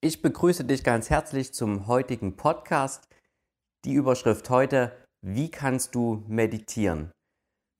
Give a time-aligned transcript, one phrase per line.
[0.00, 3.08] Ich begrüße dich ganz herzlich zum heutigen Podcast.
[3.84, 7.10] Die Überschrift heute, wie kannst du meditieren?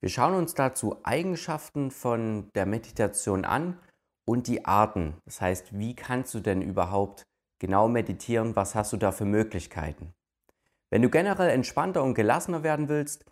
[0.01, 3.79] Wir schauen uns dazu Eigenschaften von der Meditation an
[4.25, 5.15] und die Arten.
[5.23, 7.23] Das heißt, wie kannst du denn überhaupt
[7.57, 8.53] genau meditieren?
[8.57, 10.11] Was hast du da für Möglichkeiten?
[10.89, 13.23] Wenn du generell entspannter und gelassener werden willst,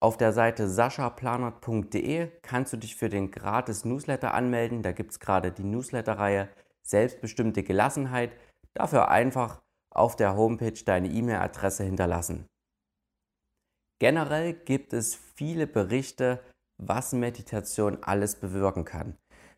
[0.00, 4.82] auf der Seite saschaplanert.de kannst du dich für den gratis Newsletter anmelden.
[4.82, 6.48] Da gibt es gerade die Newsletter-Reihe
[6.86, 8.32] selbstbestimmte Gelassenheit,
[8.74, 12.46] dafür einfach auf der Homepage deine E-Mail-Adresse hinterlassen.
[14.00, 16.40] Generell gibt es viele Berichte,
[16.78, 19.16] was Meditation alles bewirken kann.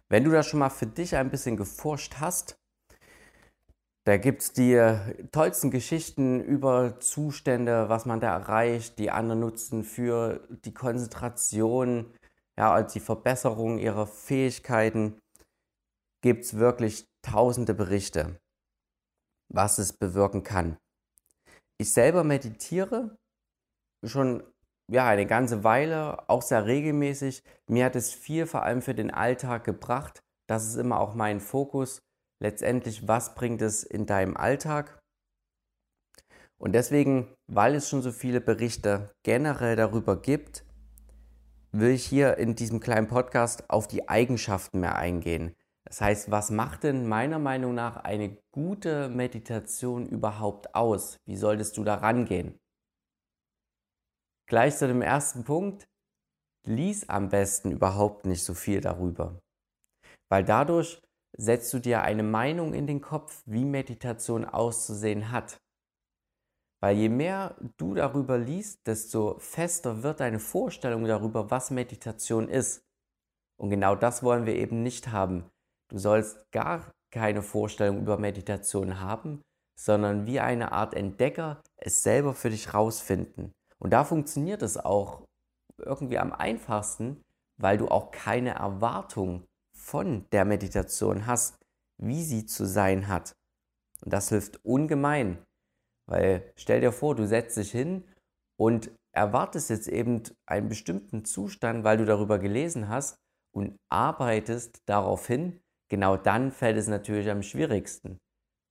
[0.09, 2.57] Wenn du das schon mal für dich ein bisschen geforscht hast,
[4.07, 4.81] da gibt es die
[5.33, 12.15] tollsten Geschichten über Zustände, was man da erreicht, die anderen nutzen für die Konzentration,
[12.57, 15.19] ja, als die Verbesserung ihrer Fähigkeiten.
[16.27, 18.41] Gibt es wirklich tausende Berichte,
[19.49, 20.77] was es bewirken kann.
[21.81, 23.17] Ich selber meditiere
[24.05, 24.43] schon
[24.91, 27.45] ja, eine ganze Weile, auch sehr regelmäßig.
[27.71, 30.19] Mir hat es viel vor allem für den Alltag gebracht.
[30.49, 32.01] Das ist immer auch mein Fokus.
[32.43, 34.99] Letztendlich, was bringt es in deinem Alltag?
[36.59, 40.65] Und deswegen, weil es schon so viele Berichte generell darüber gibt,
[41.71, 45.55] will ich hier in diesem kleinen Podcast auf die Eigenschaften mehr eingehen.
[45.87, 51.17] Das heißt, was macht denn meiner Meinung nach eine gute Meditation überhaupt aus?
[51.27, 52.59] Wie solltest du da rangehen?
[54.49, 55.89] Gleich zu dem ersten Punkt,
[56.67, 59.41] lies am besten überhaupt nicht so viel darüber.
[60.29, 61.01] Weil dadurch
[61.37, 65.61] setzt du dir eine Meinung in den Kopf, wie Meditation auszusehen hat.
[66.81, 72.85] Weil je mehr du darüber liest, desto fester wird deine Vorstellung darüber, was Meditation ist.
[73.57, 75.49] Und genau das wollen wir eben nicht haben.
[75.89, 79.41] Du sollst gar keine Vorstellung über Meditation haben,
[79.79, 83.53] sondern wie eine Art Entdecker es selber für dich rausfinden.
[83.79, 85.25] Und da funktioniert es auch
[85.79, 87.23] irgendwie am einfachsten,
[87.61, 89.45] weil du auch keine Erwartung
[89.75, 91.59] von der Meditation hast,
[91.99, 93.33] wie sie zu sein hat.
[94.03, 95.43] Und das hilft ungemein,
[96.09, 98.05] weil stell dir vor, du setzt dich hin
[98.59, 103.17] und erwartest jetzt eben einen bestimmten Zustand, weil du darüber gelesen hast
[103.55, 108.19] und arbeitest darauf hin, genau dann fällt es natürlich am schwierigsten.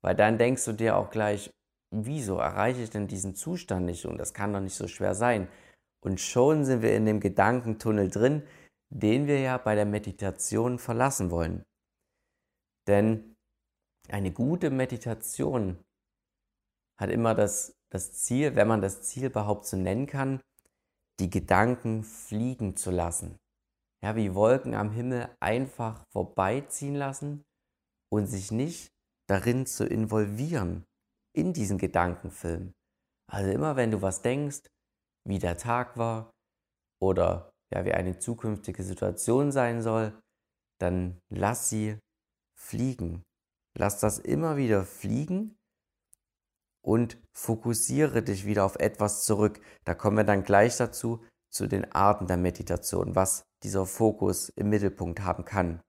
[0.02, 1.52] Weil dann denkst du dir auch gleich,
[1.92, 4.06] wieso erreiche ich denn diesen Zustand nicht?
[4.06, 5.48] Und das kann doch nicht so schwer sein.
[6.02, 8.44] Und schon sind wir in dem Gedankentunnel drin,
[8.90, 11.64] den wir ja bei der Meditation verlassen wollen.
[12.88, 13.36] Denn
[14.10, 15.80] eine gute Meditation
[17.00, 20.42] hat immer das, das Ziel, wenn man das Ziel überhaupt so nennen kann,
[21.20, 23.40] die Gedanken fliegen zu lassen
[24.06, 27.44] ja, wie Wolken am Himmel einfach vorbeiziehen lassen
[28.14, 28.92] und sich nicht
[29.28, 30.86] darin zu involvieren
[31.36, 32.74] in diesen Gedankenfilm.
[33.28, 34.62] Also immer wenn du was denkst,
[35.28, 36.30] wie der Tag war
[37.02, 40.14] oder ja, wie eine zukünftige Situation sein soll,
[40.80, 41.98] dann lass sie
[42.56, 43.24] fliegen.
[43.76, 45.58] Lass das immer wieder fliegen
[46.86, 49.60] und fokussiere dich wieder auf etwas zurück.
[49.84, 54.70] Da kommen wir dann gleich dazu, zu den Arten der Meditation, was dieser Fokus im
[54.70, 55.82] Mittelpunkt haben kann.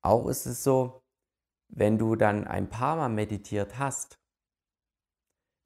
[0.00, 1.02] Auch ist es so,
[1.68, 4.16] wenn du dann ein paar Mal meditiert hast,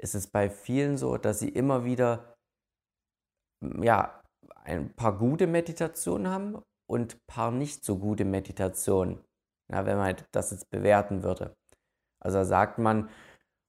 [0.00, 2.34] ist es bei vielen so, dass sie immer wieder
[3.60, 4.22] ja,
[4.64, 9.22] ein paar gute Meditationen haben und ein paar nicht so gute Meditationen,
[9.70, 11.54] ja, wenn man das jetzt bewerten würde.
[12.20, 13.10] Also da sagt man,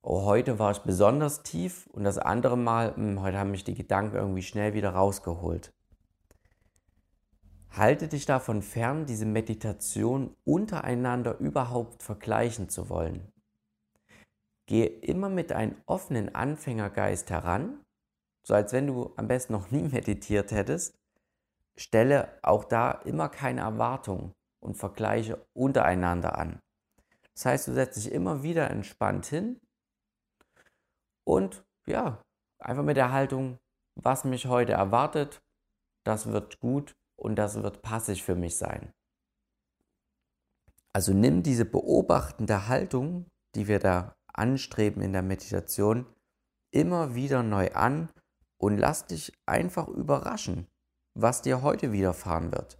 [0.03, 3.63] oh, heute war ich besonders tief und das andere Mal, mh, hm, heute haben mich
[3.63, 5.73] die Gedanken irgendwie schnell wieder rausgeholt.
[7.71, 13.31] Halte dich davon fern, diese Meditation untereinander überhaupt vergleichen zu wollen.
[14.67, 17.79] Gehe immer mit einem offenen Anfängergeist heran,
[18.43, 20.99] so als wenn du am besten noch nie meditiert hättest.
[21.75, 26.59] Stelle auch da immer keine Erwartungen und Vergleiche untereinander an.
[27.33, 29.59] Das heißt, du setzt dich immer wieder entspannt hin
[31.25, 32.21] und ja,
[32.59, 33.57] einfach mit der Haltung,
[33.95, 35.41] was mich heute erwartet,
[36.05, 38.91] das wird gut und das wird passig für mich sein.
[40.93, 43.25] Also nimm diese beobachtende Haltung,
[43.55, 46.05] die wir da anstreben in der Meditation,
[46.71, 48.09] immer wieder neu an
[48.59, 50.67] und lass dich einfach überraschen,
[51.15, 52.77] was dir heute widerfahren wird.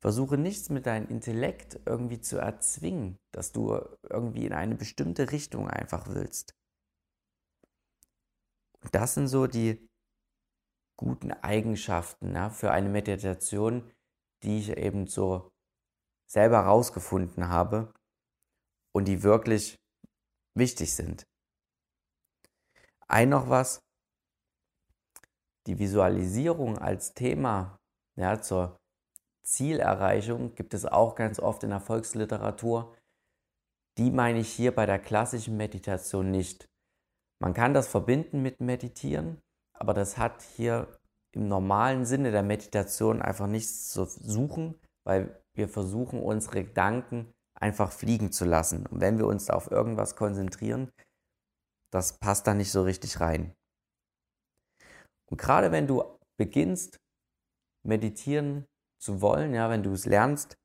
[0.00, 5.68] Versuche nichts mit deinem Intellekt irgendwie zu erzwingen, dass du irgendwie in eine bestimmte Richtung
[5.68, 6.54] einfach willst
[8.92, 9.88] das sind so die
[10.98, 13.90] guten Eigenschaften ja, für eine Meditation,
[14.42, 15.50] die ich eben so
[16.28, 17.92] selber herausgefunden habe.
[18.96, 19.76] und die wirklich
[20.56, 21.26] wichtig sind.
[23.08, 23.80] Ein noch was,
[25.66, 27.76] die Visualisierung als Thema
[28.16, 28.78] ja, zur
[29.44, 32.96] Zielerreichung gibt es auch ganz oft in der Volksliteratur.
[33.98, 36.66] Die meine ich hier bei der klassischen Meditation nicht.
[37.38, 39.42] Man kann das verbinden mit Meditieren,
[39.74, 40.98] aber das hat hier
[41.32, 47.92] im normalen Sinne der Meditation einfach nichts zu suchen, weil wir versuchen, unsere Gedanken einfach
[47.92, 48.86] fliegen zu lassen.
[48.86, 50.90] Und wenn wir uns auf irgendwas konzentrieren,
[51.92, 53.54] das passt da nicht so richtig rein.
[55.30, 56.04] Und gerade wenn du
[56.38, 56.98] beginnst,
[57.84, 58.66] meditieren
[58.98, 60.56] zu wollen, ja, wenn du es lernst,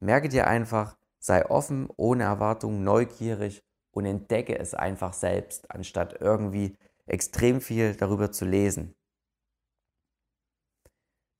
[0.00, 3.62] merke dir einfach, sei offen, ohne Erwartung, neugierig
[3.92, 8.94] und entdecke es einfach selbst, anstatt irgendwie extrem viel darüber zu lesen.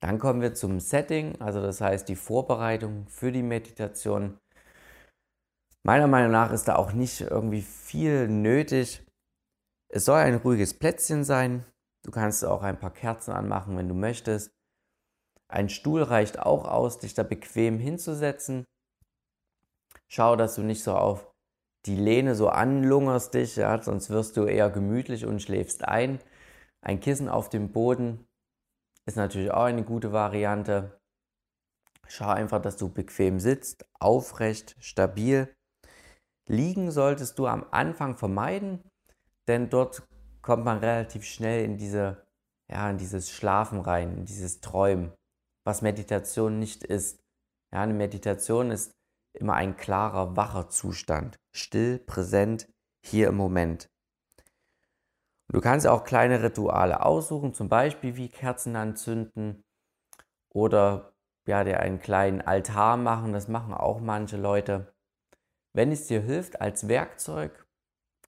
[0.00, 4.38] Dann kommen wir zum Setting, also das heißt die Vorbereitung für die Meditation.
[5.84, 9.06] Meiner Meinung nach ist da auch nicht irgendwie viel nötig.
[9.88, 11.64] Es soll ein ruhiges Plätzchen sein.
[12.04, 14.50] Du kannst auch ein paar Kerzen anmachen, wenn du möchtest.
[15.48, 18.64] Ein Stuhl reicht auch aus, dich da bequem hinzusetzen.
[20.08, 21.31] Schau, dass du nicht so auf
[21.86, 26.20] die Lehne so anlungerst dich, ja, sonst wirst du eher gemütlich und schläfst ein.
[26.80, 28.26] Ein Kissen auf dem Boden
[29.06, 30.98] ist natürlich auch eine gute Variante.
[32.06, 35.52] Schau einfach, dass du bequem sitzt, aufrecht, stabil.
[36.48, 38.82] Liegen solltest du am Anfang vermeiden,
[39.48, 40.02] denn dort
[40.42, 42.24] kommt man relativ schnell in diese
[42.72, 45.12] ja, in dieses Schlafen rein, in dieses Träumen,
[45.64, 47.20] was Meditation nicht ist.
[47.72, 48.92] Ja, eine Meditation ist
[49.38, 52.68] immer ein klarer, wacher Zustand, still, präsent,
[53.04, 53.88] hier im Moment.
[55.48, 59.62] Du kannst auch kleine Rituale aussuchen, zum Beispiel wie Kerzen anzünden
[60.54, 61.12] oder
[61.46, 63.32] ja, dir einen kleinen Altar machen.
[63.32, 64.94] Das machen auch manche Leute.
[65.74, 67.66] Wenn es dir hilft als Werkzeug,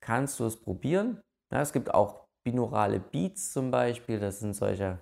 [0.00, 1.22] kannst du es probieren.
[1.52, 4.20] Ja, es gibt auch binaurale Beats zum Beispiel.
[4.20, 5.00] Das sind solche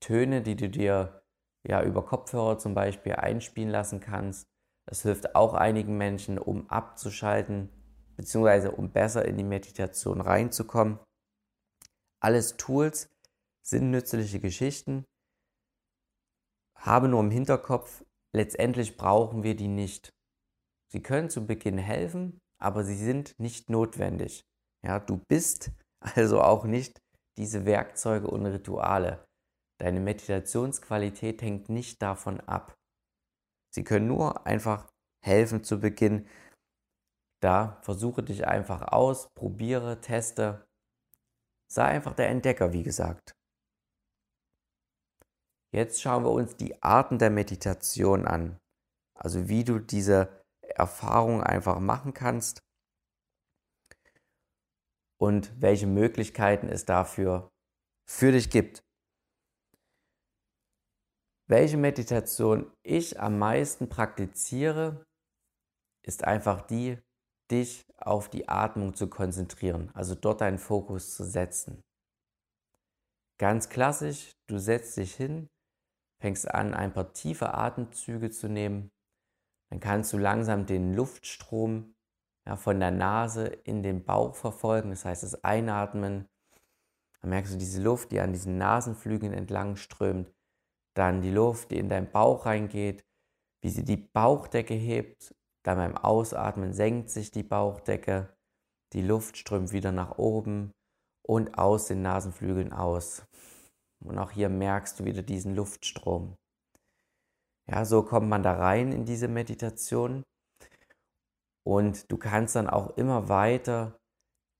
[0.00, 1.22] Töne, die du dir
[1.66, 4.48] ja über Kopfhörer zum Beispiel einspielen lassen kannst.
[4.86, 7.68] Das hilft auch einigen Menschen, um abzuschalten,
[8.16, 10.98] beziehungsweise um besser in die Meditation reinzukommen.
[12.20, 13.10] Alles Tools
[13.62, 15.04] sind nützliche Geschichten.
[16.76, 20.10] Habe nur im Hinterkopf, letztendlich brauchen wir die nicht.
[20.92, 24.44] Sie können zu Beginn helfen, aber sie sind nicht notwendig.
[24.84, 27.00] Ja, du bist also auch nicht
[27.38, 29.24] diese Werkzeuge und Rituale.
[29.78, 32.75] Deine Meditationsqualität hängt nicht davon ab.
[33.76, 34.90] Sie können nur einfach
[35.22, 36.26] helfen zu Beginn.
[37.42, 40.66] Da versuche dich einfach aus, probiere, teste
[41.70, 43.32] Sei einfach der Entdecker, wie gesagt.
[45.74, 48.58] Jetzt schauen wir uns die Arten der Meditation an.
[49.14, 52.60] Also wie du diese Erfahrung einfach machen kannst
[55.20, 57.50] und welche Möglichkeiten es dafür
[58.08, 58.82] für dich gibt.
[61.48, 65.06] Welche Meditation ich am meisten praktiziere,
[66.04, 66.98] ist einfach die,
[67.52, 71.84] dich auf die Atmung zu konzentrieren, also dort deinen Fokus zu setzen.
[73.38, 75.48] Ganz klassisch, du setzt dich hin,
[76.20, 78.90] fängst an, ein paar tiefe Atemzüge zu nehmen,
[79.70, 81.94] dann kannst du langsam den Luftstrom
[82.44, 86.26] ja, von der Nase in den Bauch verfolgen, das heißt das Einatmen,
[87.20, 90.32] dann merkst du diese Luft, die an diesen Nasenflügeln entlang strömt,
[90.96, 93.04] dann die Luft, die in deinen Bauch reingeht,
[93.62, 95.34] wie sie die Bauchdecke hebt
[95.66, 98.32] dann beim Ausatmen senkt sich die Bauchdecke,
[98.92, 100.72] die Luft strömt wieder nach oben
[101.26, 103.26] und aus den Nasenflügeln aus.
[103.98, 106.36] Und auch hier merkst du wieder diesen Luftstrom.
[107.68, 110.22] Ja, so kommt man da rein in diese Meditation.
[111.64, 113.98] Und du kannst dann auch immer weiter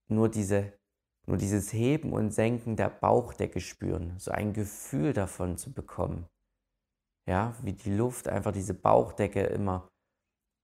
[0.09, 0.76] nur, diese,
[1.27, 6.27] nur dieses Heben und Senken der Bauchdecke spüren, so ein Gefühl davon zu bekommen.
[7.29, 9.89] Ja, wie die Luft einfach diese Bauchdecke immer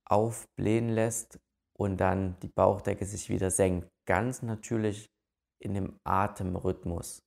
[0.08, 1.40] aufblähen lässt
[1.76, 3.88] und dann die Bauchdecke sich wieder senkt.
[4.06, 5.10] Ganz natürlich
[5.58, 7.22] in dem Atemrhythmus.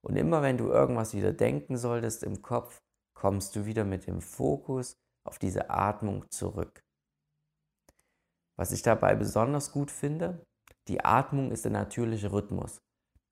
[0.00, 2.80] Und immer wenn du irgendwas wieder denken solltest im Kopf,
[3.14, 6.82] kommst du wieder mit dem Fokus auf diese Atmung zurück.
[8.56, 10.46] Was ich dabei besonders gut finde,
[10.88, 12.80] die Atmung ist der natürliche Rhythmus.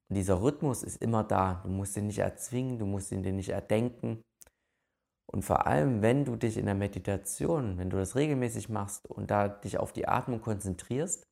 [0.08, 1.60] Und dieser Rhythmus ist immer da.
[1.64, 4.22] Du musst ihn nicht erzwingen, du musst ihn dir nicht erdenken.
[5.26, 9.30] Und vor allem, wenn du dich in der Meditation, wenn du das regelmäßig machst und
[9.30, 11.26] da dich auf die Atmung konzentrierst,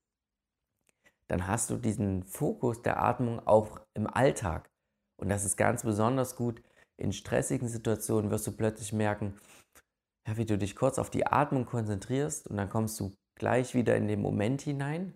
[1.29, 4.69] dann hast du diesen Fokus der Atmung auch im Alltag.
[5.17, 6.61] Und das ist ganz besonders gut.
[6.97, 9.35] In stressigen Situationen wirst du plötzlich merken,
[10.27, 13.97] ja, wie du dich kurz auf die Atmung konzentrierst und dann kommst du gleich wieder
[13.97, 15.15] in den Moment hinein.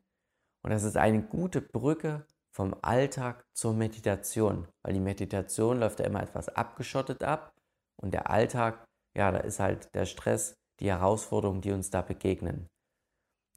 [0.63, 6.07] Und das ist eine gute Brücke vom Alltag zur Meditation, weil die Meditation läuft ja
[6.07, 7.53] immer etwas abgeschottet ab
[8.01, 8.85] und der Alltag,
[9.17, 12.69] ja, da ist halt der Stress, die Herausforderungen, die uns da begegnen.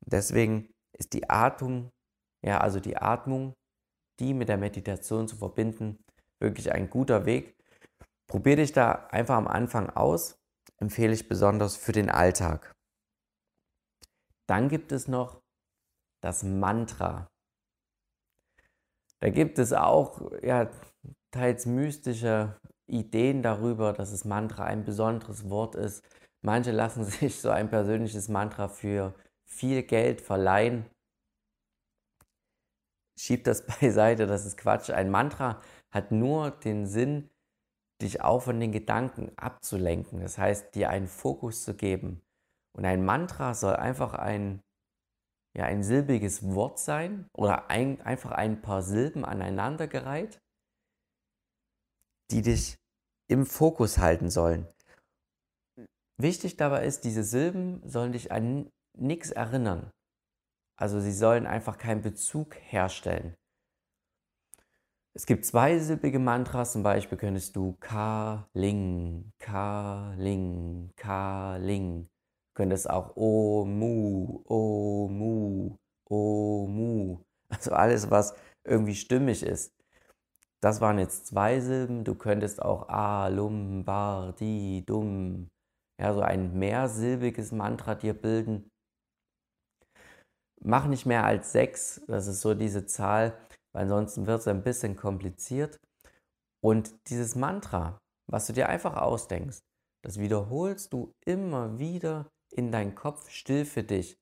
[0.05, 1.89] Deswegen ist die Atmung,
[2.43, 3.53] ja, also die Atmung,
[4.19, 6.03] die mit der Meditation zu verbinden,
[6.39, 7.55] wirklich ein guter Weg.
[8.27, 10.35] Probier dich da einfach am Anfang aus,
[10.77, 12.71] empfehle ich besonders für den Alltag.
[14.47, 15.40] Dann gibt es noch
[16.21, 17.27] das Mantra.
[19.19, 20.69] Da gibt es auch ja,
[21.31, 26.03] teils mystische Ideen darüber, dass das Mantra ein besonderes Wort ist.
[26.41, 29.13] Manche lassen sich so ein persönliches Mantra für
[29.45, 30.85] viel Geld verleihen.
[33.17, 34.89] Schieb das beiseite, das ist Quatsch.
[34.89, 35.61] Ein Mantra
[35.91, 37.29] hat nur den Sinn,
[38.01, 40.21] dich auch von den Gedanken abzulenken.
[40.21, 42.21] Das heißt, dir einen Fokus zu geben.
[42.73, 44.63] Und ein Mantra soll einfach ein,
[45.53, 50.39] ja, ein silbiges Wort sein oder ein, einfach ein paar Silben aneinandergereiht,
[52.31, 52.77] die dich
[53.27, 54.67] im Fokus halten sollen.
[56.17, 59.91] Wichtig dabei ist, diese Silben sollen dich an nichts erinnern.
[60.77, 63.35] Also sie sollen einfach keinen Bezug herstellen.
[65.13, 72.07] Es gibt zweisilbige Mantras, zum Beispiel könntest du Ka-Ling, Ka-Ling, Ka-Ling.
[72.53, 75.77] Du könntest auch O-Mu, O-Mu,
[76.09, 77.17] O-Mu.
[77.49, 79.73] Also alles, was irgendwie stimmig ist.
[80.61, 82.05] Das waren jetzt zwei Silben.
[82.05, 85.49] Du könntest auch A, Lum, Bar, Di, Dum.
[85.99, 88.69] Ja, so ein mehrsilbiges Mantra dir bilden.
[90.63, 92.01] Mach nicht mehr als sechs.
[92.07, 93.37] Das ist so diese Zahl
[93.73, 95.79] weil ansonsten wird es ein bisschen kompliziert.
[96.63, 99.59] Und dieses Mantra, was du dir einfach ausdenkst,
[100.03, 104.19] das wiederholst du immer wieder in deinen Kopf still für dich.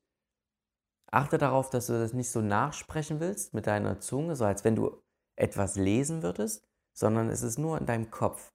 [1.12, 4.76] Achte darauf, dass du das nicht so nachsprechen willst mit deiner Zunge, so als wenn
[4.76, 5.02] du
[5.36, 8.52] etwas lesen würdest, sondern es ist nur in deinem Kopf.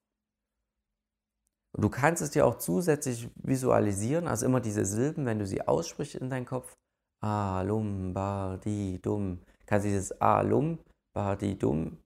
[1.72, 5.66] Und du kannst es dir auch zusätzlich visualisieren, also immer diese Silben, wenn du sie
[5.66, 6.76] aussprichst in deinem Kopf.
[7.20, 10.78] Ah, lum, ba, di, dum kannst dieses Alum,
[11.14, 11.98] Bahadidum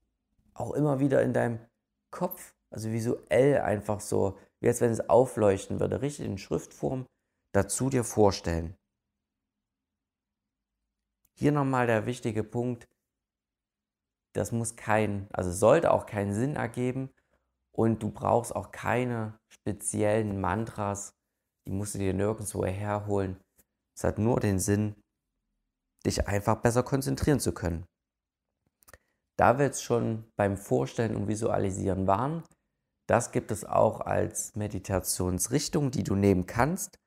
[0.54, 1.58] auch immer wieder in deinem
[2.10, 7.06] Kopf, also visuell einfach so, wie als wenn es aufleuchten würde, richtig in Schriftform
[7.58, 8.76] dazu dir vorstellen.
[11.36, 12.88] Hier nochmal der wichtige Punkt,
[14.32, 17.10] das muss kein, also sollte auch keinen Sinn ergeben
[17.72, 21.14] und du brauchst auch keine speziellen Mantras,
[21.66, 23.40] die musst du dir nirgendwo herholen.
[23.96, 24.94] Es hat nur den Sinn,
[26.06, 27.86] dich einfach besser konzentrieren zu können.
[29.36, 32.44] Da wir jetzt schon beim Vorstellen und Visualisieren waren,
[33.08, 36.98] das gibt es auch als Meditationsrichtung, die du nehmen kannst.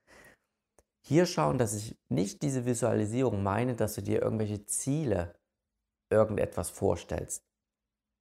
[1.12, 5.38] Hier schauen, dass ich nicht diese Visualisierung meine, dass du dir irgendwelche Ziele,
[6.10, 7.44] irgendetwas vorstellst.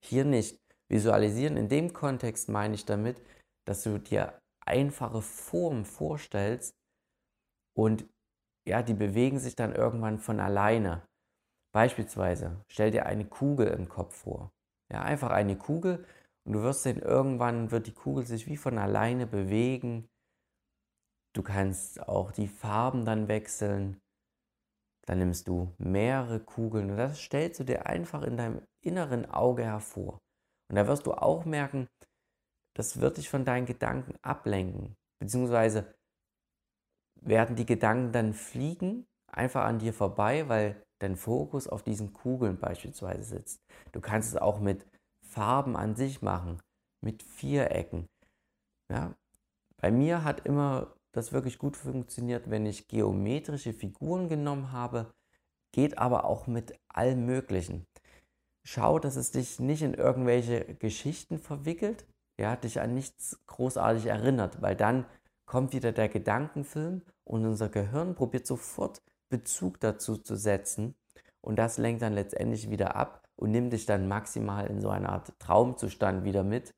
[0.04, 0.61] Hier nicht.
[0.88, 3.23] Visualisieren in dem Kontext meine ich damit,
[3.64, 6.75] dass du dir einfache Formen vorstellst
[7.76, 8.09] und
[8.66, 11.06] ja, die bewegen sich dann irgendwann von alleine.
[11.73, 14.50] Beispielsweise, stell dir eine Kugel im Kopf vor.
[14.92, 16.04] Ja, einfach eine Kugel
[16.44, 20.09] und du wirst sehen, irgendwann wird die Kugel sich wie von alleine bewegen.
[21.32, 24.00] Du kannst auch die Farben dann wechseln.
[25.06, 29.64] Dann nimmst du mehrere Kugeln und das stellst du dir einfach in deinem inneren Auge
[29.64, 30.18] hervor.
[30.68, 31.88] Und da wirst du auch merken,
[32.76, 34.96] das wird dich von deinen Gedanken ablenken.
[35.18, 35.94] Beziehungsweise
[37.20, 42.58] werden die Gedanken dann fliegen, einfach an dir vorbei, weil dein Fokus auf diesen Kugeln
[42.58, 43.60] beispielsweise sitzt.
[43.92, 44.87] Du kannst es auch mit
[45.26, 46.60] Farben an sich machen,
[47.00, 48.06] mit Vierecken.
[48.90, 49.14] Ja?
[49.76, 55.12] Bei mir hat immer das wirklich gut funktioniert, wenn ich geometrische Figuren genommen habe,
[55.73, 57.87] geht aber auch mit allem Möglichen.
[58.64, 62.07] Schau, dass es dich nicht in irgendwelche Geschichten verwickelt,
[62.38, 65.07] ja, dich an nichts großartig erinnert, weil dann
[65.47, 70.95] kommt wieder der Gedankenfilm und unser Gehirn probiert sofort Bezug dazu zu setzen
[71.40, 75.09] und das lenkt dann letztendlich wieder ab und nimmt dich dann maximal in so eine
[75.09, 76.75] Art Traumzustand wieder mit,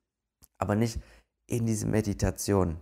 [0.59, 1.01] aber nicht
[1.49, 2.81] in diese Meditation.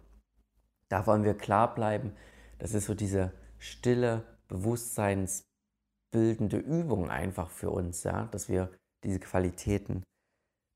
[0.90, 2.14] Da wollen wir klar bleiben,
[2.58, 8.70] das ist so diese stille, bewusstseinsbildende Übung einfach für uns, ja, dass wir
[9.04, 10.02] diese Qualitäten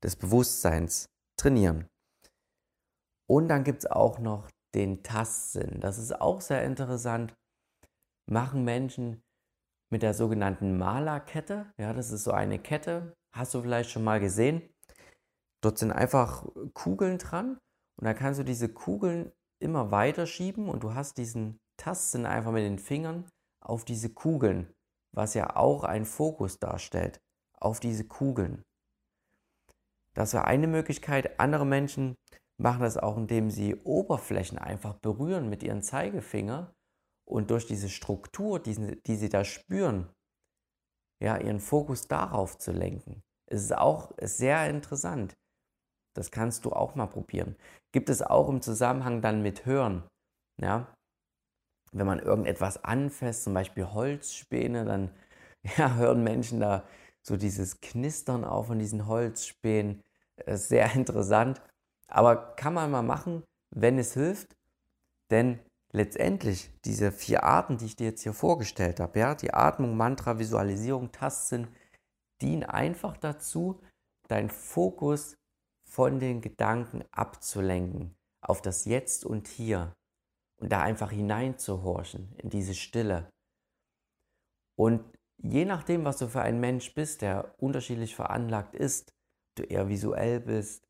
[0.03, 1.05] des Bewusstseins
[1.37, 1.87] trainieren.
[3.27, 5.79] Und dann gibt es auch noch den Tastsinn.
[5.79, 7.33] Das ist auch sehr interessant.
[8.29, 9.21] Machen Menschen
[9.91, 11.71] mit der sogenannten Malerkette.
[11.77, 13.13] Ja, das ist so eine Kette.
[13.35, 14.61] Hast du vielleicht schon mal gesehen?
[15.61, 17.57] Dort sind einfach Kugeln dran
[17.97, 19.31] und da kannst du diese Kugeln
[19.65, 23.25] immer weiter schieben und du hast diesen Tastsinn einfach mit den Fingern
[23.61, 24.71] auf diese Kugeln,
[25.13, 27.19] was ja auch ein Fokus darstellt,
[27.59, 28.63] auf diese Kugeln.
[30.13, 31.39] Das wäre eine Möglichkeit.
[31.39, 32.15] Andere Menschen
[32.57, 36.73] machen das auch, indem sie Oberflächen einfach berühren mit ihren Zeigefinger
[37.27, 40.09] und durch diese Struktur, die, sie, die sie da spüren,
[41.21, 43.21] ja, ihren Fokus darauf zu lenken.
[43.47, 45.35] Es ist auch sehr interessant.
[46.15, 47.55] Das kannst du auch mal probieren.
[47.91, 50.03] Gibt es auch im Zusammenhang dann mit Hören.
[50.59, 50.87] Ja?
[51.91, 55.11] Wenn man irgendetwas anfasst, zum Beispiel Holzspäne, dann
[55.77, 56.83] ja, hören Menschen da
[57.21, 60.01] so dieses Knistern auch von diesen Holzspänen.
[60.47, 61.61] Sehr interessant.
[62.07, 64.55] Aber kann man mal machen, wenn es hilft.
[65.31, 65.59] Denn
[65.91, 70.39] letztendlich diese vier Arten, die ich dir jetzt hier vorgestellt habe, ja, die Atmung, Mantra,
[70.39, 71.67] Visualisierung, Tastsinn,
[72.41, 73.81] dienen einfach dazu,
[74.27, 75.35] deinen Fokus
[75.95, 79.95] von den Gedanken abzulenken auf das Jetzt und Hier
[80.57, 83.29] und da einfach hineinzuhorchen in diese Stille.
[84.77, 85.05] Und
[85.37, 89.13] je nachdem, was du für ein Mensch bist, der unterschiedlich veranlagt ist,
[89.55, 90.85] du eher visuell bist,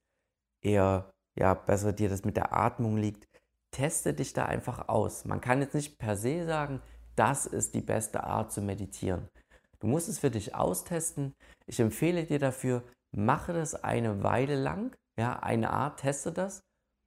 [0.64, 3.28] eher ja besser dir das mit der Atmung liegt,
[3.70, 5.24] teste dich da einfach aus.
[5.24, 6.82] Man kann jetzt nicht per se sagen,
[7.16, 9.30] das ist die beste Art zu meditieren.
[9.78, 11.36] Du musst es für dich austesten.
[11.68, 12.82] Ich empfehle dir dafür,
[13.16, 16.64] mache das eine Weile lang, ja, eine Art, teste das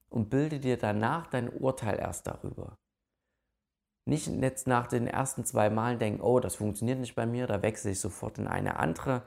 [0.08, 2.78] und bilde dir danach dein Urteil erst darüber.
[4.06, 7.60] Nicht jetzt nach den ersten zwei Malen denken, oh, das funktioniert nicht bei mir, da
[7.60, 9.22] wechsle ich sofort in eine andere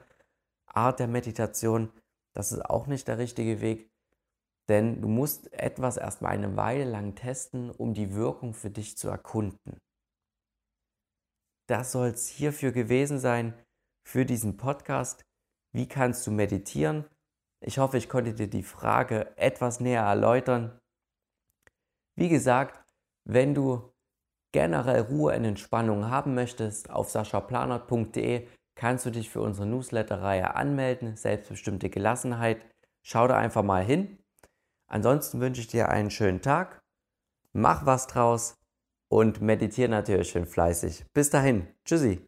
[0.65, 1.91] Art der Meditation.
[2.33, 3.91] Das ist auch nicht der richtige Weg,
[4.69, 9.07] denn du musst etwas erstmal eine Weile lang testen, um die Wirkung für dich zu
[9.09, 9.77] erkunden.
[11.67, 13.53] Das soll es hierfür gewesen sein,
[14.03, 15.23] für diesen Podcast.
[15.73, 17.05] Wie kannst du meditieren?
[17.61, 20.79] Ich hoffe, ich konnte dir die Frage etwas näher erläutern.
[22.15, 22.83] Wie gesagt,
[23.23, 23.93] wenn du
[24.51, 31.15] generell Ruhe und Entspannung haben möchtest, auf saschaplanert.de kannst du dich für unsere Newsletter-Reihe anmelden,
[31.15, 32.65] selbstbestimmte Gelassenheit.
[33.03, 34.17] Schau da einfach mal hin.
[34.87, 36.81] Ansonsten wünsche ich dir einen schönen Tag,
[37.53, 38.55] mach was draus
[39.07, 41.05] und meditiere natürlich schön fleißig.
[41.13, 42.27] Bis dahin, tschüssi.